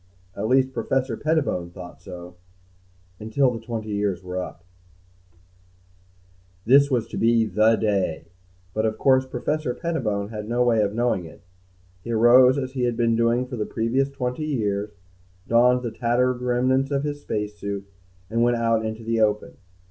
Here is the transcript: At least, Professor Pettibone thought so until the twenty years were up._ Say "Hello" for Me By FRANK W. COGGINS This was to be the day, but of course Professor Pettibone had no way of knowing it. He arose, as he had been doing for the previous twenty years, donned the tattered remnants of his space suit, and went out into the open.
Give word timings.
At 0.35 0.47
least, 0.47 0.73
Professor 0.73 1.15
Pettibone 1.15 1.69
thought 1.69 2.01
so 2.01 2.37
until 3.19 3.51
the 3.51 3.59
twenty 3.63 3.89
years 3.89 4.23
were 4.23 4.39
up._ 4.39 4.63
Say 4.63 5.35
"Hello" 6.65 6.65
for 6.65 6.65
Me 6.65 6.65
By 6.65 6.71
FRANK 6.71 6.71
W. 6.71 6.71
COGGINS 6.71 6.71
This 6.71 6.91
was 6.91 7.07
to 7.07 7.17
be 7.17 7.45
the 7.45 7.75
day, 8.01 8.27
but 8.73 8.85
of 8.87 8.97
course 8.97 9.27
Professor 9.27 9.75
Pettibone 9.75 10.29
had 10.29 10.49
no 10.49 10.63
way 10.63 10.81
of 10.81 10.95
knowing 10.95 11.25
it. 11.25 11.43
He 12.03 12.11
arose, 12.13 12.57
as 12.57 12.71
he 12.71 12.85
had 12.85 12.97
been 12.97 13.15
doing 13.15 13.45
for 13.45 13.57
the 13.57 13.65
previous 13.67 14.09
twenty 14.09 14.45
years, 14.45 14.95
donned 15.47 15.83
the 15.83 15.91
tattered 15.91 16.41
remnants 16.41 16.89
of 16.89 17.03
his 17.03 17.21
space 17.21 17.59
suit, 17.59 17.87
and 18.27 18.41
went 18.41 18.57
out 18.57 18.83
into 18.83 19.03
the 19.03 19.21
open. 19.21 19.57